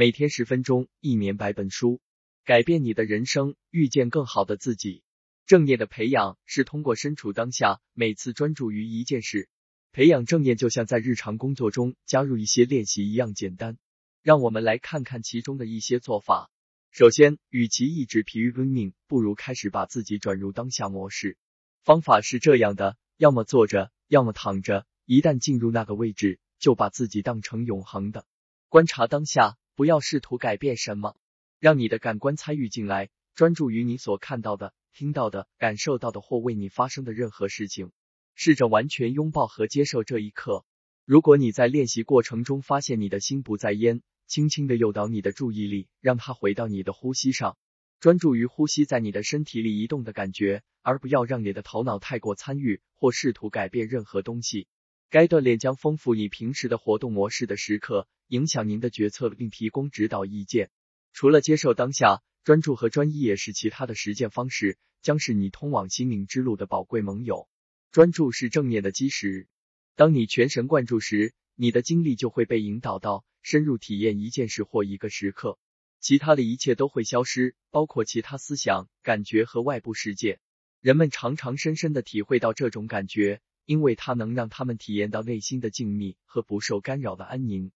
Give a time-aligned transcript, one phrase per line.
[0.00, 2.00] 每天十分钟，一年百本书，
[2.44, 5.02] 改变你的人生，遇见更好的自己。
[5.44, 9.48] 正念的培养是通过身处当下，每次专注于一件事。
[9.90, 13.76] 培养正念就像在日常工作中加入一些练习一样简单。
[14.22, 16.48] 让我们来看看其中的一些做法。
[16.92, 21.36] 首先，与其一直疲于奔命，不如开始把自己转入当下模式。
[21.82, 24.86] 方法是这样的：要么坐着，要么躺着。
[25.06, 28.24] 一旦进入那个位置，就把自己当成永恒的，
[28.68, 29.56] 观察当下。
[29.78, 31.14] 不要试图改变什么，
[31.60, 37.92] 让你的感官参与进来，专注于你所看到的、听到的、感受到的或为你发生的任何事情。
[38.34, 40.64] 试着完全拥抱和接受这一刻。
[41.04, 47.56] 如果你在练习过程中发现你的心不在焉，轻轻的诱导你的注意力，让它回到你的呼吸上，
[48.00, 54.66] 专注于呼吸在你的身体里移动的感觉，而不要让你的头脑太过参与或试图改变任何东西。
[55.08, 60.70] 该锻炼将丰富你平时的活动模式的时刻，影响您的决策并提供指导意见。
[61.12, 67.48] 除了接受当下，专注和专一也是其他的实践方式，将是你通往心灵之路的宝贵盟友。
[67.90, 69.48] 专注是正念的基石。
[69.96, 75.58] 当你全神贯注时，你的精力就会被引导到深入体验一件事或一个时刻，
[76.00, 80.38] 其他的一切都会消失，包括其他思想、感觉和外部世界。
[80.80, 83.40] 人们常常深深的体会到这种感觉。
[83.68, 87.70] 因为它能让他们体验到内心的静谧和不受干扰的安宁。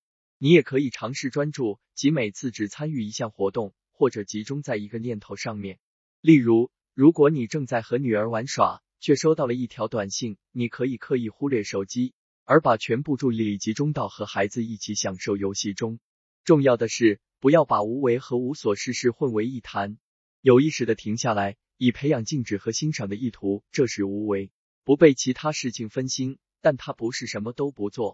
[0.45, 5.79] 你也可以尝试专注，即每次只参与一项活动，或者集中在一个念头上面。
[6.21, 12.13] 例如，如果你正在和女儿玩耍，却收到了一条短信，你可以刻意忽略手机，
[12.43, 16.01] 而把全部注意力集中到和孩子一起享受游戏中。
[16.43, 19.97] 重要的是，不要把无为和无所事事混为一谈，
[20.41, 24.51] 有意识的停下来，以培养静止和欣赏的意图，这是无为。
[24.83, 28.11] 不被其他事情分心，但他不是什么都不做。